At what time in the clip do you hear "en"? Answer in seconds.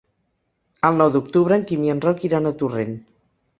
1.61-1.67, 1.97-2.03